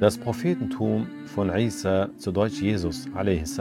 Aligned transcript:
Das 0.00 0.16
Prophetentum 0.16 1.06
von 1.26 1.54
Isa, 1.54 2.08
zu 2.16 2.32
Deutsch 2.32 2.62
Jesus, 2.62 3.06
a.s. 3.14 3.60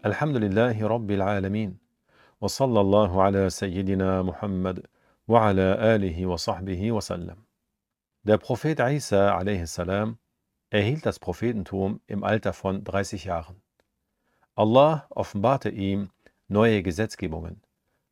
Alhamdulillahi 0.00 0.82
Rabbil 0.82 1.20
Alamin. 1.20 1.78
Wa 2.40 2.48
sallallahu 2.48 3.20
ala 3.20 3.50
Sayyidina 3.50 4.22
Muhammad 4.22 4.88
wa 5.26 5.48
ala 5.48 5.78
alihi 5.78 6.24
wa 6.24 6.38
sahbihi 6.38 6.90
wa 6.90 7.02
sallam. 7.02 7.44
Der 8.22 8.38
Prophet 8.38 8.80
Isa 8.80 9.36
a.s. 9.36 9.78
erhielt 10.70 11.04
das 11.04 11.18
Prophetentum 11.18 12.00
im 12.06 12.24
Alter 12.24 12.54
von 12.54 12.82
30 12.82 13.26
Jahren. 13.26 13.60
Allah 14.54 15.06
offenbarte 15.10 15.68
ihm 15.68 16.08
neue 16.48 16.82
Gesetzgebungen, 16.82 17.60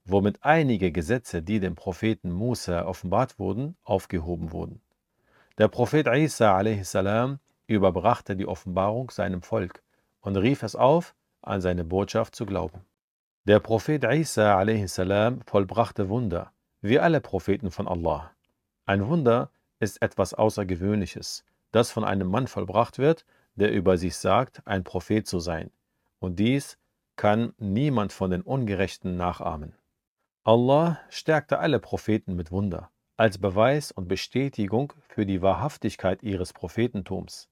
womit 0.04 0.44
einige 0.44 0.92
Gesetze, 0.92 1.40
die 1.40 1.58
dem 1.58 1.74
Propheten 1.74 2.30
Musa 2.30 2.84
offenbart 2.84 3.38
wurden, 3.38 3.76
aufgehoben 3.82 4.52
wurden. 4.52 4.82
Der 5.58 5.68
Prophet 5.68 6.06
Isa 6.06 6.56
a.s. 6.56 6.96
überbrachte 7.66 8.36
die 8.36 8.46
Offenbarung 8.46 9.10
seinem 9.10 9.42
Volk 9.42 9.82
und 10.22 10.36
rief 10.38 10.62
es 10.62 10.74
auf, 10.74 11.14
an 11.42 11.60
seine 11.60 11.84
Botschaft 11.84 12.34
zu 12.34 12.46
glauben. 12.46 12.80
Der 13.44 13.60
Prophet 13.60 14.02
Isa 14.04 14.58
a.s. 14.58 15.00
vollbrachte 15.46 16.08
Wunder, 16.08 16.52
wie 16.80 16.98
alle 16.98 17.20
Propheten 17.20 17.70
von 17.70 17.86
Allah. 17.86 18.30
Ein 18.86 19.06
Wunder 19.08 19.50
ist 19.78 20.00
etwas 20.00 20.32
Außergewöhnliches, 20.32 21.44
das 21.70 21.90
von 21.90 22.04
einem 22.04 22.28
Mann 22.28 22.46
vollbracht 22.46 22.98
wird, 22.98 23.26
der 23.54 23.72
über 23.72 23.98
sich 23.98 24.16
sagt, 24.16 24.66
ein 24.66 24.84
Prophet 24.84 25.26
zu 25.26 25.38
sein. 25.38 25.70
Und 26.18 26.38
dies 26.38 26.78
kann 27.16 27.52
niemand 27.58 28.14
von 28.14 28.30
den 28.30 28.40
Ungerechten 28.40 29.18
nachahmen. 29.18 29.74
Allah 30.44 30.98
stärkte 31.10 31.58
alle 31.58 31.78
Propheten 31.78 32.36
mit 32.36 32.50
Wunder 32.50 32.90
als 33.22 33.38
Beweis 33.38 33.92
und 33.92 34.08
Bestätigung 34.08 34.92
für 35.06 35.24
die 35.24 35.42
Wahrhaftigkeit 35.42 36.24
ihres 36.24 36.52
Prophetentums. 36.52 37.48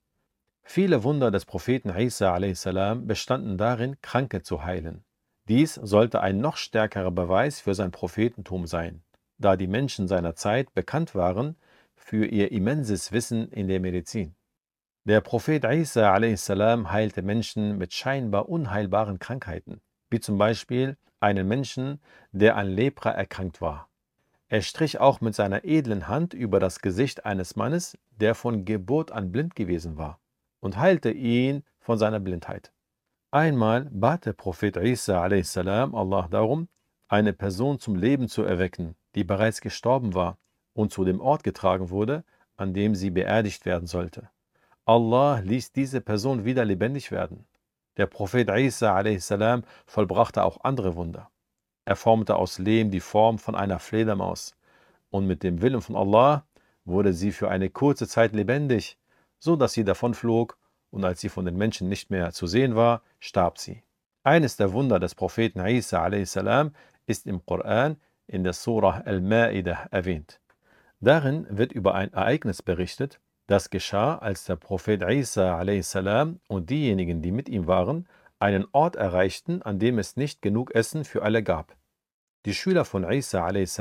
Viele 0.64 1.04
Wunder 1.04 1.30
des 1.30 1.44
Propheten 1.44 1.96
Isa 1.96 2.34
a.s. 2.34 2.68
bestanden 3.06 3.56
darin, 3.56 3.96
Kranke 4.02 4.42
zu 4.42 4.64
heilen. 4.64 5.04
Dies 5.46 5.76
sollte 5.76 6.22
ein 6.22 6.40
noch 6.40 6.56
stärkerer 6.56 7.12
Beweis 7.12 7.60
für 7.60 7.76
sein 7.76 7.92
Prophetentum 7.92 8.66
sein, 8.66 9.04
da 9.38 9.54
die 9.54 9.68
Menschen 9.68 10.08
seiner 10.08 10.34
Zeit 10.34 10.74
bekannt 10.74 11.14
waren 11.14 11.54
für 11.94 12.26
ihr 12.26 12.50
immenses 12.50 13.12
Wissen 13.12 13.48
in 13.52 13.68
der 13.68 13.78
Medizin. 13.78 14.34
Der 15.04 15.20
Prophet 15.20 15.64
Isa 15.64 16.12
a.s. 16.12 16.48
heilte 16.48 17.22
Menschen 17.22 17.78
mit 17.78 17.94
scheinbar 17.94 18.48
unheilbaren 18.48 19.20
Krankheiten, 19.20 19.80
wie 20.10 20.18
zum 20.18 20.36
Beispiel 20.36 20.96
einen 21.20 21.46
Menschen, 21.46 22.00
der 22.32 22.56
an 22.56 22.66
Lepra 22.66 23.12
erkrankt 23.12 23.60
war. 23.60 23.89
Er 24.52 24.62
strich 24.62 24.98
auch 24.98 25.20
mit 25.20 25.36
seiner 25.36 25.64
edlen 25.64 26.08
Hand 26.08 26.34
über 26.34 26.58
das 26.58 26.80
Gesicht 26.80 27.24
eines 27.24 27.54
Mannes, 27.54 27.96
der 28.10 28.34
von 28.34 28.64
Geburt 28.64 29.12
an 29.12 29.30
blind 29.30 29.54
gewesen 29.54 29.96
war, 29.96 30.18
und 30.58 30.76
heilte 30.76 31.12
ihn 31.12 31.62
von 31.78 31.98
seiner 31.98 32.18
Blindheit. 32.18 32.72
Einmal 33.30 33.88
bat 33.92 34.26
der 34.26 34.32
Prophet 34.32 34.76
Isa 34.76 35.22
a.s. 35.22 35.56
Allah 35.56 36.26
darum, 36.28 36.68
eine 37.06 37.32
Person 37.32 37.78
zum 37.78 37.94
Leben 37.94 38.26
zu 38.26 38.42
erwecken, 38.42 38.96
die 39.14 39.22
bereits 39.22 39.60
gestorben 39.60 40.14
war 40.14 40.36
und 40.72 40.92
zu 40.92 41.04
dem 41.04 41.20
Ort 41.20 41.44
getragen 41.44 41.90
wurde, 41.90 42.24
an 42.56 42.74
dem 42.74 42.96
sie 42.96 43.10
beerdigt 43.10 43.64
werden 43.66 43.86
sollte. 43.86 44.30
Allah 44.84 45.38
ließ 45.38 45.70
diese 45.70 46.00
Person 46.00 46.44
wieder 46.44 46.64
lebendig 46.64 47.12
werden. 47.12 47.46
Der 47.98 48.06
Prophet 48.06 48.50
Isa 48.50 48.96
a.s. 48.96 49.32
vollbrachte 49.86 50.42
auch 50.42 50.64
andere 50.64 50.96
Wunder. 50.96 51.30
Er 51.84 51.96
formte 51.96 52.36
aus 52.36 52.58
Lehm 52.58 52.90
die 52.90 53.00
Form 53.00 53.38
von 53.38 53.54
einer 53.54 53.78
Fledermaus. 53.78 54.56
Und 55.10 55.26
mit 55.26 55.42
dem 55.42 55.60
Willen 55.60 55.80
von 55.80 55.96
Allah 55.96 56.44
wurde 56.84 57.12
sie 57.12 57.32
für 57.32 57.50
eine 57.50 57.70
kurze 57.70 58.06
Zeit 58.06 58.32
lebendig, 58.32 58.98
so 59.38 59.56
dass 59.56 59.72
sie 59.72 59.84
davonflog 59.84 60.56
und 60.90 61.04
als 61.04 61.20
sie 61.20 61.28
von 61.28 61.44
den 61.44 61.56
Menschen 61.56 61.88
nicht 61.88 62.10
mehr 62.10 62.32
zu 62.32 62.46
sehen 62.46 62.76
war, 62.76 63.02
starb 63.18 63.58
sie. 63.58 63.82
Eines 64.22 64.56
der 64.56 64.72
Wunder 64.72 64.98
des 65.00 65.14
Propheten 65.14 65.64
Isa 65.66 66.04
a.s. 66.04 66.38
ist 67.06 67.26
im 67.26 67.44
Koran 67.44 67.96
in 68.26 68.44
der 68.44 68.52
Surah 68.52 69.02
Al-Ma'idah 69.04 69.88
erwähnt. 69.90 70.40
Darin 71.00 71.46
wird 71.48 71.72
über 71.72 71.94
ein 71.94 72.12
Ereignis 72.12 72.62
berichtet, 72.62 73.20
das 73.46 73.70
geschah, 73.70 74.18
als 74.18 74.44
der 74.44 74.56
Prophet 74.56 75.02
Isa 75.02 75.58
a.s. 75.58 75.96
und 76.46 76.70
diejenigen, 76.70 77.22
die 77.22 77.32
mit 77.32 77.48
ihm 77.48 77.66
waren, 77.66 78.06
einen 78.40 78.66
Ort 78.72 78.96
erreichten, 78.96 79.62
an 79.62 79.78
dem 79.78 79.98
es 79.98 80.16
nicht 80.16 80.42
genug 80.42 80.74
Essen 80.74 81.04
für 81.04 81.22
alle 81.22 81.42
gab. 81.42 81.76
Die 82.46 82.54
Schüler 82.54 82.84
von 82.84 83.04
Isa 83.04 83.46
a.s. 83.46 83.80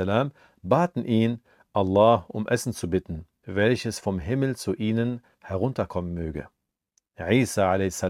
baten 0.62 1.04
ihn, 1.04 1.40
Allah 1.72 2.26
um 2.28 2.46
Essen 2.46 2.72
zu 2.72 2.90
bitten, 2.90 3.26
welches 3.44 3.98
vom 3.98 4.18
Himmel 4.18 4.56
zu 4.56 4.74
ihnen 4.74 5.22
herunterkommen 5.40 6.12
möge. 6.14 6.48
Isa 7.18 7.72
a.s. 7.72 8.04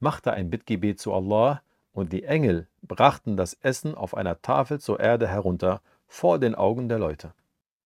machte 0.00 0.32
ein 0.32 0.50
Bittgebet 0.50 0.98
zu 0.98 1.12
Allah 1.12 1.62
und 1.92 2.12
die 2.12 2.24
Engel 2.24 2.68
brachten 2.80 3.36
das 3.36 3.54
Essen 3.54 3.94
auf 3.94 4.16
einer 4.16 4.40
Tafel 4.40 4.80
zur 4.80 4.98
Erde 4.98 5.28
herunter 5.28 5.82
vor 6.06 6.38
den 6.38 6.54
Augen 6.54 6.88
der 6.88 6.98
Leute. 6.98 7.34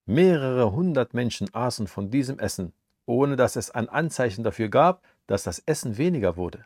Mehrere 0.06 0.72
hundert 0.72 1.14
Menschen 1.14 1.52
aßen 1.52 1.88
von 1.88 2.10
diesem 2.10 2.38
Essen, 2.38 2.72
ohne 3.04 3.34
dass 3.34 3.56
es 3.56 3.72
ein 3.72 3.88
Anzeichen 3.88 4.44
dafür 4.44 4.68
gab, 4.68 5.02
dass 5.26 5.42
das 5.42 5.58
Essen 5.58 5.98
weniger 5.98 6.36
wurde. 6.36 6.64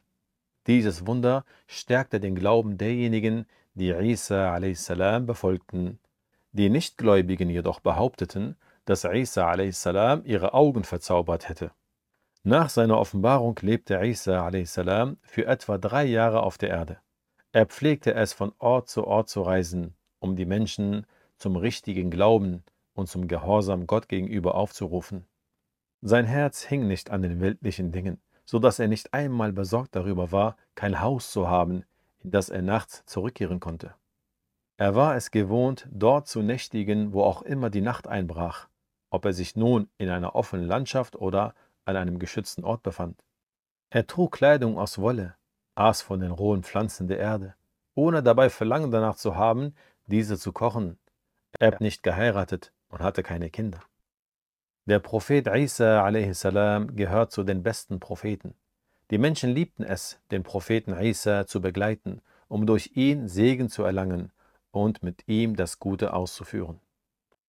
Dieses 0.71 1.05
Wunder 1.05 1.45
stärkte 1.67 2.21
den 2.21 2.37
Glauben 2.37 2.79
derjenigen, 2.79 3.47
die 3.75 3.91
Isa 3.91 4.55
a.s. 4.55 4.93
befolgten. 5.27 5.99
Die 6.53 6.71
Nichtgläubigen 6.71 7.51
jedoch 7.51 7.81
behaupteten, 7.81 8.55
dass 8.85 9.03
Isa 9.03 9.51
a.s. 9.51 9.85
ihre 9.87 10.55
Augen 10.55 10.85
verzaubert 10.85 11.49
hätte. 11.49 11.73
Nach 12.45 12.69
seiner 12.69 12.99
Offenbarung 13.01 13.59
lebte 13.63 14.01
Isa 14.01 14.47
a.s. 14.47 14.81
für 15.23 15.47
etwa 15.47 15.77
drei 15.77 16.05
Jahre 16.05 16.45
auf 16.45 16.57
der 16.57 16.69
Erde. 16.69 16.99
Er 17.51 17.67
pflegte 17.67 18.15
es, 18.15 18.33
von 18.33 18.53
Ort 18.61 18.89
zu 18.89 19.09
Ort 19.09 19.29
zu 19.29 19.43
reisen, 19.43 19.97
um 20.21 20.37
die 20.37 20.47
Menschen 20.47 21.05
zum 21.37 21.57
richtigen 21.57 22.13
Glauben 22.13 22.63
und 22.95 23.09
zum 23.09 23.27
Gehorsam 23.27 23.89
Gott 23.89 24.09
gegenüber 24.09 24.55
aufzurufen. 24.55 25.27
Sein 26.01 26.27
Herz 26.27 26.63
hing 26.63 26.87
nicht 26.87 27.11
an 27.11 27.23
den 27.23 27.41
weltlichen 27.41 27.91
Dingen, 27.91 28.21
so 28.51 28.59
dass 28.59 28.81
er 28.81 28.89
nicht 28.89 29.15
einmal 29.15 29.53
besorgt 29.53 29.95
darüber 29.95 30.33
war, 30.33 30.57
kein 30.75 31.01
Haus 31.01 31.31
zu 31.31 31.47
haben, 31.47 31.85
in 32.19 32.33
das 32.33 32.49
er 32.49 32.63
nachts 32.63 33.05
zurückkehren 33.07 33.61
konnte. 33.61 33.95
Er 34.77 34.97
war 34.97 35.15
es 35.15 35.31
gewohnt, 35.31 35.87
dort 35.93 36.27
zu 36.27 36.43
nächtigen, 36.43 37.13
wo 37.13 37.23
auch 37.23 37.43
immer 37.43 37.71
die 37.71 37.81
Nacht 37.81 38.09
einbrach, 38.09 38.67
ob 39.09 39.25
er 39.25 39.35
sich 39.35 39.55
nun 39.55 39.89
in 39.99 40.11
einer 40.11 40.35
offenen 40.35 40.67
Landschaft 40.67 41.15
oder 41.15 41.55
an 41.85 41.95
einem 41.95 42.19
geschützten 42.19 42.65
Ort 42.65 42.83
befand. 42.83 43.23
Er 43.89 44.09
trug 44.09 44.33
Kleidung 44.33 44.79
aus 44.79 44.99
Wolle, 44.99 45.37
aß 45.77 46.03
von 46.03 46.19
den 46.19 46.33
rohen 46.33 46.65
Pflanzen 46.65 47.07
der 47.07 47.21
Erde, 47.21 47.55
ohne 47.95 48.21
dabei 48.21 48.51
Verlangen 48.51 48.91
danach 48.91 49.15
zu 49.15 49.37
haben, 49.37 49.77
diese 50.07 50.37
zu 50.37 50.53
kochen. 50.53 50.99
Er 51.61 51.69
hat 51.69 51.81
nicht 51.81 52.03
geheiratet 52.03 52.73
und 52.89 52.99
hatte 52.99 53.23
keine 53.23 53.49
Kinder. 53.49 53.81
Der 54.91 54.99
Prophet 54.99 55.47
Isa 55.47 56.05
a.s. 56.05 56.43
gehört 56.97 57.31
zu 57.31 57.45
den 57.45 57.63
besten 57.63 58.01
Propheten. 58.01 58.55
Die 59.13 59.19
Menschen 59.19 59.51
liebten 59.51 59.85
es, 59.85 60.19
den 60.33 60.43
Propheten 60.43 61.01
Isa 61.01 61.47
zu 61.47 61.61
begleiten, 61.61 62.23
um 62.49 62.67
durch 62.67 62.91
ihn 62.97 63.29
Segen 63.29 63.69
zu 63.69 63.85
erlangen 63.85 64.33
und 64.73 65.05
mit 65.05 65.29
ihm 65.29 65.55
das 65.55 65.79
Gute 65.79 66.13
auszuführen. 66.13 66.81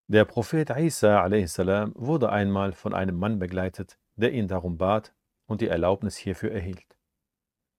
Der 0.07 0.27
Prophet 0.27 0.69
Isa 0.69 1.25
a.s. 1.25 1.59
wurde 1.95 2.29
einmal 2.29 2.73
von 2.73 2.93
einem 2.93 3.19
Mann 3.19 3.39
begleitet, 3.39 3.97
der 4.17 4.33
ihn 4.33 4.47
darum 4.47 4.77
bat 4.77 5.15
und 5.47 5.63
die 5.63 5.69
Erlaubnis 5.69 6.19
hierfür 6.19 6.53
erhielt. 6.53 6.99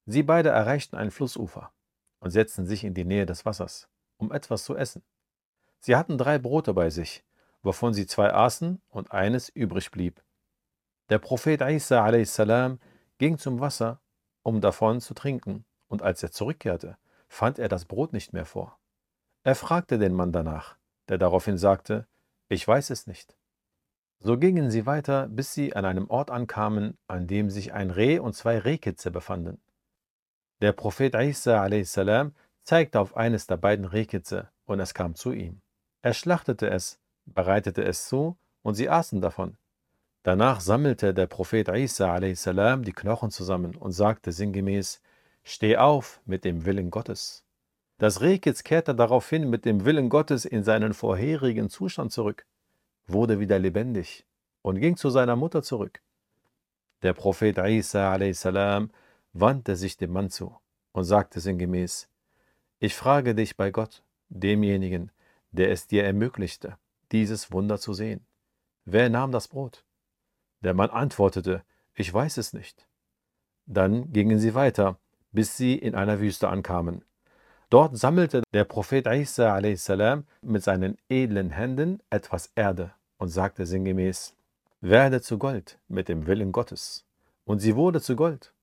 Sie 0.07 0.23
beide 0.23 0.49
erreichten 0.49 0.95
ein 0.95 1.11
Flussufer 1.11 1.71
und 2.19 2.31
setzten 2.31 2.65
sich 2.65 2.83
in 2.83 2.95
die 2.95 3.05
Nähe 3.05 3.27
des 3.27 3.45
Wassers, 3.45 3.89
um 4.17 4.31
etwas 4.31 4.63
zu 4.63 4.75
essen. 4.75 5.03
Sie 5.77 5.95
hatten 5.95 6.17
drei 6.17 6.39
Brote 6.39 6.73
bei 6.73 6.89
sich, 6.89 7.23
wovon 7.63 7.93
sie 7.93 8.07
zwei 8.07 8.33
aßen 8.33 8.81
und 8.89 9.11
eines 9.11 9.49
übrig 9.49 9.91
blieb. 9.91 10.23
Der 11.09 11.19
Prophet 11.19 11.61
Isa 11.61 12.05
a.s 12.05 12.41
ging 13.17 13.37
zum 13.37 13.59
Wasser, 13.59 14.01
um 14.43 14.61
davon 14.61 15.01
zu 15.01 15.13
trinken, 15.13 15.65
und 15.87 16.01
als 16.01 16.23
er 16.23 16.31
zurückkehrte, 16.31 16.97
fand 17.27 17.59
er 17.59 17.67
das 17.69 17.85
Brot 17.85 18.13
nicht 18.13 18.33
mehr 18.33 18.45
vor. 18.45 18.79
Er 19.43 19.55
fragte 19.55 19.97
den 19.97 20.13
Mann 20.13 20.31
danach, 20.31 20.77
der 21.09 21.17
daraufhin 21.17 21.57
sagte, 21.57 22.07
ich 22.47 22.67
weiß 22.67 22.89
es 22.91 23.07
nicht. 23.07 23.35
So 24.19 24.37
gingen 24.37 24.69
sie 24.69 24.85
weiter, 24.85 25.27
bis 25.27 25.53
sie 25.53 25.75
an 25.75 25.83
einem 25.83 26.09
Ort 26.09 26.29
ankamen, 26.29 26.97
an 27.07 27.25
dem 27.25 27.49
sich 27.49 27.73
ein 27.73 27.89
Reh 27.89 28.19
und 28.19 28.33
zwei 28.35 28.59
Rehkitze 28.59 29.09
befanden. 29.09 29.59
Der 30.61 30.73
Prophet 30.73 31.15
Isa 31.15 31.63
a.s. 31.63 31.99
zeigte 32.63 32.99
auf 32.99 33.17
eines 33.17 33.47
der 33.47 33.57
beiden 33.57 33.85
Rehkitze, 33.85 34.51
und 34.65 34.79
es 34.79 34.93
kam 34.93 35.15
zu 35.15 35.31
ihm. 35.31 35.61
Er 36.03 36.13
schlachtete 36.13 36.69
es, 36.69 37.00
bereitete 37.33 37.83
es 37.83 38.07
zu, 38.07 38.37
und 38.63 38.75
sie 38.75 38.89
aßen 38.89 39.21
davon. 39.21 39.57
Danach 40.23 40.61
sammelte 40.61 41.13
der 41.13 41.25
Prophet 41.25 41.67
Isa 41.69 42.13
a.s. 42.13 42.43
die 42.43 42.93
Knochen 42.93 43.31
zusammen 43.31 43.75
und 43.75 43.91
sagte 43.91 44.31
sinngemäß, 44.31 45.01
Steh 45.43 45.77
auf 45.77 46.21
mit 46.25 46.45
dem 46.45 46.65
Willen 46.65 46.91
Gottes. 46.91 47.43
Das 47.97 48.21
Rehkitz 48.21 48.63
kehrte 48.63 48.93
daraufhin 48.93 49.49
mit 49.49 49.65
dem 49.65 49.85
Willen 49.85 50.09
Gottes 50.09 50.45
in 50.45 50.63
seinen 50.63 50.93
vorherigen 50.93 51.69
Zustand 51.69 52.11
zurück, 52.11 52.45
wurde 53.07 53.39
wieder 53.39 53.57
lebendig 53.57 54.25
und 54.61 54.79
ging 54.79 54.97
zu 54.97 55.09
seiner 55.09 55.35
Mutter 55.35 55.63
zurück. 55.63 56.01
Der 57.01 57.13
Prophet 57.13 57.57
Isa 57.57 58.13
a.s. 58.13 58.45
wandte 59.33 59.75
sich 59.75 59.97
dem 59.97 60.11
Mann 60.11 60.29
zu 60.29 60.55
und 60.91 61.03
sagte 61.03 61.39
sinngemäß, 61.39 62.07
ich 62.79 62.95
frage 62.95 63.35
dich 63.35 63.57
bei 63.57 63.71
Gott, 63.71 64.03
demjenigen, 64.29 65.11
der 65.51 65.71
es 65.71 65.87
dir 65.87 66.03
ermöglichte, 66.03 66.77
dieses 67.11 67.51
Wunder 67.51 67.79
zu 67.79 67.93
sehen. 67.93 68.25
Wer 68.85 69.09
nahm 69.09 69.31
das 69.31 69.47
Brot? 69.47 69.83
Der 70.61 70.73
Mann 70.73 70.89
antwortete, 70.89 71.63
ich 71.93 72.13
weiß 72.13 72.37
es 72.37 72.53
nicht. 72.53 72.87
Dann 73.65 74.11
gingen 74.11 74.39
sie 74.39 74.53
weiter, 74.53 74.99
bis 75.31 75.57
sie 75.57 75.75
in 75.75 75.95
einer 75.95 76.19
Wüste 76.19 76.49
ankamen. 76.49 77.05
Dort 77.69 77.97
sammelte 77.97 78.43
der 78.53 78.65
Prophet 78.65 79.07
Isa 79.07 79.55
a.s. 79.55 79.89
mit 80.41 80.63
seinen 80.63 80.97
edlen 81.09 81.51
Händen 81.51 82.01
etwas 82.09 82.51
Erde 82.55 82.93
und 83.17 83.29
sagte 83.29 83.65
sinngemäß, 83.65 84.35
werde 84.81 85.21
zu 85.21 85.37
Gold 85.37 85.79
mit 85.87 86.09
dem 86.09 86.27
Willen 86.27 86.51
Gottes. 86.51 87.05
Und 87.45 87.59
sie 87.59 87.75
wurde 87.75 88.01
zu 88.01 88.15
Gold. 88.15 88.53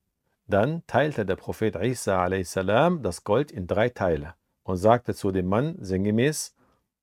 Dann 0.46 0.82
teilte 0.86 1.24
der 1.24 1.36
Prophet 1.36 1.76
Isa 1.76 2.22
a.s. 2.22 2.54
das 3.02 3.24
Gold 3.24 3.50
in 3.50 3.66
drei 3.66 3.88
Teile 3.88 4.34
und 4.62 4.76
sagte 4.76 5.14
zu 5.14 5.30
dem 5.30 5.46
Mann 5.46 5.76
sinngemäß, 5.78 6.54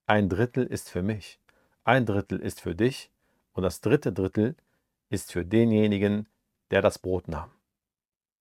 ein 0.08 0.30
Drittel 0.30 0.66
ist 0.66 0.90
für 0.90 1.02
mich, 1.02 1.40
ein 1.84 2.06
Drittel 2.06 2.40
ist 2.40 2.62
für 2.62 2.76
dich 2.76 3.10
und 3.54 3.64
das 3.64 3.82
dritte 3.82 4.14
Drittel 4.14 4.56
ist 5.10 5.32
für 5.32 5.46
denjenigen, 5.46 6.28
der 6.72 6.82
das 6.82 7.00
Brot 7.00 7.28
nahm. 7.28 7.52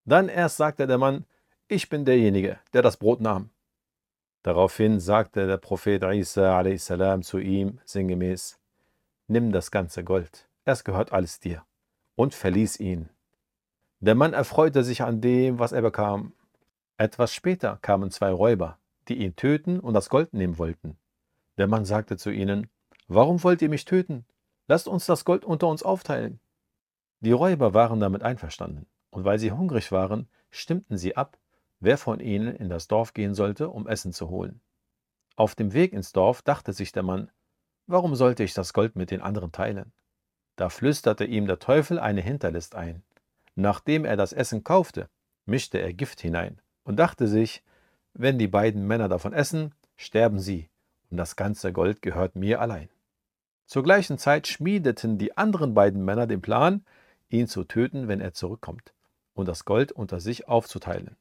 Dann 0.04 0.28
erst 0.28 0.58
sagte 0.58 0.86
der 0.86 0.98
Mann, 0.98 1.24
ich 1.68 1.88
bin 1.88 2.04
derjenige, 2.04 2.58
der 2.72 2.82
das 2.82 2.98
Brot 2.98 3.20
nahm. 3.20 3.50
Daraufhin 4.42 5.00
sagte 5.00 5.46
der 5.46 5.56
Prophet 5.56 6.02
Isa 6.02 6.58
a.s. 6.58 6.92
zu 7.22 7.38
ihm 7.38 7.80
sinngemäß, 7.84 8.58
nimm 9.28 9.52
das 9.52 9.70
ganze 9.70 10.04
Gold, 10.04 10.46
es 10.64 10.84
gehört 10.84 11.12
alles 11.12 11.40
dir, 11.40 11.64
und 12.14 12.34
verließ 12.34 12.78
ihn. 12.80 13.08
Der 14.00 14.14
Mann 14.14 14.34
erfreute 14.34 14.84
sich 14.84 15.00
an 15.00 15.22
dem, 15.22 15.58
was 15.58 15.72
er 15.72 15.80
bekam. 15.80 16.34
Etwas 16.98 17.32
später 17.32 17.78
kamen 17.80 18.10
zwei 18.10 18.30
Räuber, 18.30 18.76
die 19.08 19.16
ihn 19.16 19.34
töten 19.34 19.80
und 19.80 19.94
das 19.94 20.10
Gold 20.10 20.34
nehmen 20.34 20.58
wollten. 20.58 20.98
Der 21.58 21.66
Mann 21.66 21.84
sagte 21.84 22.16
zu 22.16 22.30
ihnen, 22.30 22.68
Warum 23.06 23.42
wollt 23.44 23.60
ihr 23.62 23.68
mich 23.68 23.84
töten? 23.84 24.24
Lasst 24.66 24.88
uns 24.88 25.06
das 25.06 25.24
Gold 25.24 25.44
unter 25.44 25.68
uns 25.68 25.82
aufteilen. 25.82 26.40
Die 27.20 27.32
Räuber 27.32 27.74
waren 27.74 28.00
damit 28.00 28.22
einverstanden, 28.22 28.86
und 29.10 29.24
weil 29.24 29.38
sie 29.38 29.52
hungrig 29.52 29.92
waren, 29.92 30.28
stimmten 30.50 30.96
sie 30.96 31.16
ab, 31.16 31.38
wer 31.80 31.98
von 31.98 32.20
ihnen 32.20 32.54
in 32.56 32.68
das 32.68 32.88
Dorf 32.88 33.12
gehen 33.12 33.34
sollte, 33.34 33.68
um 33.68 33.86
Essen 33.86 34.12
zu 34.12 34.30
holen. 34.30 34.60
Auf 35.36 35.54
dem 35.54 35.72
Weg 35.72 35.92
ins 35.92 36.12
Dorf 36.12 36.42
dachte 36.42 36.72
sich 36.72 36.92
der 36.92 37.02
Mann, 37.02 37.30
warum 37.86 38.14
sollte 38.14 38.42
ich 38.42 38.54
das 38.54 38.72
Gold 38.72 38.96
mit 38.96 39.10
den 39.10 39.20
anderen 39.20 39.52
teilen? 39.52 39.92
Da 40.56 40.68
flüsterte 40.68 41.24
ihm 41.24 41.46
der 41.46 41.58
Teufel 41.58 41.98
eine 41.98 42.20
Hinterlist 42.20 42.74
ein. 42.74 43.02
Nachdem 43.54 44.04
er 44.04 44.16
das 44.16 44.32
Essen 44.32 44.64
kaufte, 44.64 45.08
mischte 45.44 45.78
er 45.78 45.92
Gift 45.92 46.20
hinein 46.20 46.60
und 46.84 46.96
dachte 46.96 47.28
sich, 47.28 47.62
wenn 48.12 48.38
die 48.38 48.48
beiden 48.48 48.86
Männer 48.86 49.08
davon 49.08 49.32
essen, 49.32 49.74
sterben 49.96 50.38
sie, 50.38 50.70
und 51.10 51.16
das 51.16 51.36
ganze 51.36 51.72
Gold 51.72 52.02
gehört 52.02 52.36
mir 52.36 52.60
allein. 52.60 52.88
Zur 53.66 53.82
gleichen 53.82 54.18
Zeit 54.18 54.46
schmiedeten 54.46 55.18
die 55.18 55.36
anderen 55.36 55.74
beiden 55.74 56.04
Männer 56.04 56.26
den 56.26 56.42
Plan, 56.42 56.84
ihn 57.28 57.48
zu 57.48 57.64
töten, 57.64 58.08
wenn 58.08 58.20
er 58.20 58.32
zurückkommt, 58.34 58.92
und 59.32 59.48
das 59.48 59.64
Gold 59.64 59.92
unter 59.92 60.20
sich 60.20 60.48
aufzuteilen. 60.48 61.16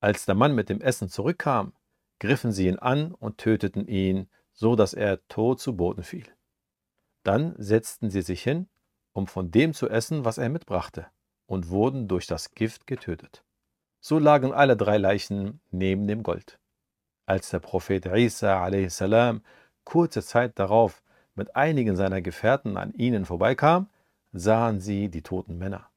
Als 0.00 0.26
der 0.26 0.34
Mann 0.34 0.54
mit 0.54 0.68
dem 0.68 0.80
Essen 0.80 1.08
zurückkam, 1.08 1.72
griffen 2.18 2.52
sie 2.52 2.66
ihn 2.66 2.78
an 2.78 3.12
und 3.12 3.38
töteten 3.38 3.86
ihn, 3.86 4.28
so 4.52 4.74
dass 4.74 4.94
er 4.94 5.26
tot 5.28 5.60
zu 5.60 5.76
Boden 5.76 6.02
fiel. 6.02 6.26
Dann 7.22 7.54
setzten 7.58 8.10
sie 8.10 8.22
sich 8.22 8.42
hin, 8.42 8.68
um 9.12 9.26
von 9.26 9.50
dem 9.50 9.74
zu 9.74 9.88
essen, 9.88 10.24
was 10.24 10.38
er 10.38 10.48
mitbrachte, 10.48 11.06
und 11.46 11.68
wurden 11.68 12.08
durch 12.08 12.26
das 12.26 12.54
Gift 12.54 12.86
getötet. 12.86 13.44
So 14.00 14.18
lagen 14.18 14.52
alle 14.52 14.76
drei 14.76 14.98
Leichen 14.98 15.60
neben 15.70 16.06
dem 16.06 16.22
Gold. 16.22 16.58
Als 17.26 17.50
der 17.50 17.58
Prophet 17.58 18.06
Isa 18.06 18.64
a.s. 18.64 19.02
kurze 19.84 20.22
Zeit 20.22 20.58
darauf 20.58 21.02
mit 21.34 21.56
einigen 21.56 21.96
seiner 21.96 22.22
Gefährten 22.22 22.76
an 22.76 22.94
ihnen 22.94 23.24
vorbeikam, 23.24 23.88
sahen 24.32 24.80
sie 24.80 25.08
die 25.08 25.22
toten 25.22 25.58
Männer. 25.58 25.88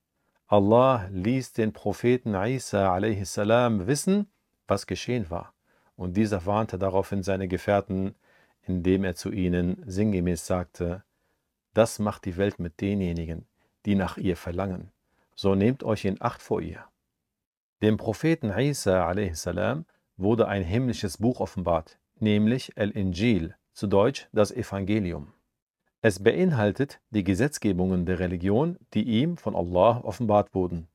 Allah 0.47 1.07
ließ 1.11 1.53
den 1.53 1.71
Propheten 1.71 2.33
Isa 2.33 2.95
a.s. 2.95 3.37
wissen, 3.37 4.27
was 4.67 4.87
geschehen 4.87 5.29
war, 5.29 5.53
und 5.95 6.17
dieser 6.17 6.47
warnte 6.47 6.79
daraufhin 6.79 7.21
seine 7.21 7.47
Gefährten, 7.47 8.15
indem 8.63 9.03
er 9.03 9.15
zu 9.15 9.31
ihnen 9.31 9.83
sinngemäß 9.85 10.47
sagte, 10.47 11.03
das 11.75 11.99
macht 11.99 12.25
die 12.25 12.37
Welt 12.37 12.57
mit 12.57 12.81
denjenigen, 12.81 13.47
die 13.85 13.93
nach 13.93 14.17
ihr 14.17 14.35
verlangen, 14.35 14.91
so 15.35 15.53
nehmt 15.53 15.83
euch 15.83 16.05
in 16.05 16.19
Acht 16.21 16.41
vor 16.41 16.61
ihr. 16.61 16.83
Dem 17.83 17.97
Propheten 17.97 18.49
Isa 18.49 19.07
a.s. 19.07 19.47
wurde 20.19 20.47
ein 20.47 20.63
himmlisches 20.63 21.17
Buch 21.17 21.39
offenbart, 21.39 21.97
nämlich 22.19 22.77
El-Injil, 22.77 23.55
zu 23.73 23.87
Deutsch 23.87 24.27
das 24.33 24.51
Evangelium. 24.51 25.33
Es 26.01 26.21
beinhaltet 26.21 27.01
die 27.09 27.23
Gesetzgebungen 27.23 28.05
der 28.05 28.19
Religion, 28.19 28.77
die 28.93 29.03
ihm 29.03 29.37
von 29.37 29.55
Allah 29.55 30.01
offenbart 30.03 30.53
wurden. 30.53 30.87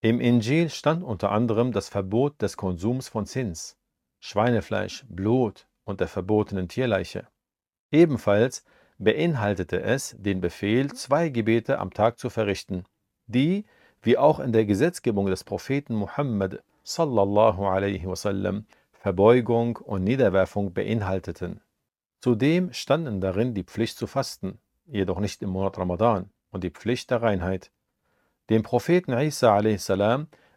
Im 0.00 0.20
Injil 0.20 0.70
stand 0.70 1.02
unter 1.02 1.32
anderem 1.32 1.72
das 1.72 1.88
Verbot 1.88 2.40
des 2.40 2.56
Konsums 2.56 3.08
von 3.08 3.26
Zins, 3.26 3.76
Schweinefleisch, 4.20 5.04
Blut 5.08 5.66
und 5.84 6.00
der 6.00 6.08
verbotenen 6.08 6.68
Tierleiche. 6.68 7.26
Ebenfalls 7.90 8.64
beinhaltete 8.98 9.80
es 9.80 10.16
den 10.18 10.40
Befehl, 10.40 10.92
zwei 10.92 11.30
Gebete 11.30 11.78
am 11.78 11.92
Tag 11.92 12.18
zu 12.18 12.30
verrichten, 12.30 12.84
die, 13.26 13.64
wie 14.02 14.18
auch 14.18 14.40
in 14.40 14.52
der 14.52 14.66
Gesetzgebung 14.66 15.26
des 15.26 15.44
Propheten 15.44 15.94
Muhammad 15.94 16.62
sallallahu 16.88 17.66
alaihi 17.66 18.06
wasallam, 18.06 18.66
Verbeugung 18.92 19.76
und 19.76 20.04
Niederwerfung 20.04 20.72
beinhalteten. 20.72 21.60
Zudem 22.20 22.72
standen 22.72 23.20
darin 23.20 23.54
die 23.54 23.62
Pflicht 23.62 23.98
zu 23.98 24.06
fasten, 24.06 24.58
jedoch 24.86 25.20
nicht 25.20 25.42
im 25.42 25.50
Monat 25.50 25.78
Ramadan, 25.78 26.30
und 26.50 26.64
die 26.64 26.70
Pflicht 26.70 27.10
der 27.10 27.22
Reinheit. 27.22 27.70
Dem 28.48 28.62
Propheten 28.62 29.12
Isa 29.12 29.56
a.s. 29.56 29.92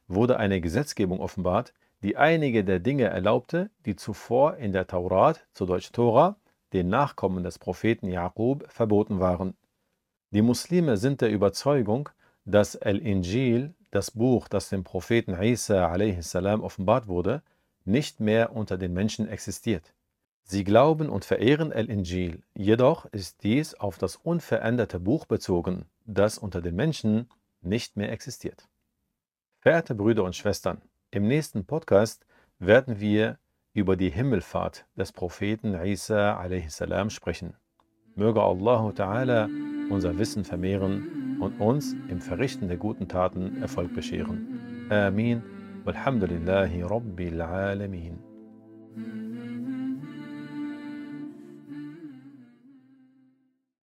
wurde 0.07 0.37
eine 0.37 0.61
Gesetzgebung 0.61 1.19
offenbart, 1.19 1.73
die 2.01 2.15
einige 2.17 2.63
der 2.63 2.79
Dinge 2.79 3.05
erlaubte, 3.05 3.69
die 3.85 3.95
zuvor 3.95 4.55
in 4.55 4.71
der 4.71 4.87
Taurat, 4.87 5.45
zu 5.53 5.65
Deutsch 5.65 5.91
Tora, 5.91 6.37
den 6.73 6.87
Nachkommen 6.87 7.43
des 7.43 7.59
Propheten 7.59 8.07
Jakob, 8.07 8.65
verboten 8.71 9.19
waren. 9.19 9.55
Die 10.31 10.41
Muslime 10.41 10.95
sind 10.95 11.19
der 11.19 11.29
Überzeugung, 11.29 12.09
dass 12.45 12.75
El-Injil, 12.75 13.75
das 13.91 14.11
Buch, 14.11 14.47
das 14.47 14.69
dem 14.69 14.83
Propheten 14.83 15.35
Isa 15.41 15.91
a.s. 15.91 16.35
offenbart 16.35 17.07
wurde, 17.07 17.43
nicht 17.85 18.19
mehr 18.19 18.55
unter 18.55 18.77
den 18.77 18.93
Menschen 18.93 19.27
existiert. 19.27 19.93
Sie 20.43 20.63
glauben 20.63 21.09
und 21.09 21.25
verehren 21.25 21.71
El-Injil, 21.71 22.41
jedoch 22.55 23.05
ist 23.05 23.43
dies 23.43 23.73
auf 23.75 23.97
das 23.97 24.15
unveränderte 24.15 24.99
Buch 24.99 25.25
bezogen, 25.25 25.85
das 26.05 26.37
unter 26.37 26.61
den 26.61 26.75
Menschen 26.75 27.29
nicht 27.61 27.95
mehr 27.95 28.11
existiert. 28.11 28.67
Verehrte 29.59 29.93
Brüder 29.93 30.23
und 30.23 30.35
Schwestern, 30.35 30.81
im 31.11 31.27
nächsten 31.27 31.65
Podcast 31.65 32.25
werden 32.59 32.99
wir 32.99 33.37
über 33.73 33.95
die 33.95 34.09
Himmelfahrt 34.09 34.85
des 34.95 35.11
Propheten 35.11 35.75
Isa 35.75 36.37
a.s. 36.39 36.83
sprechen. 37.13 37.53
Möge 38.15 38.41
Allah 38.41 38.89
Ta'ala 38.89 39.49
unser 39.89 40.17
Wissen 40.17 40.43
vermehren 40.43 41.20
und 41.41 41.59
uns 41.59 41.95
im 42.07 42.21
Verrichten 42.21 42.67
der 42.67 42.77
guten 42.77 43.07
Taten 43.07 43.61
Erfolg 43.61 43.93
bescheren. 43.93 44.87
Amin. 44.89 45.41
Walhamdulillahi 45.83 46.83
Rabbil 46.83 47.41
Alamin. 47.41 48.19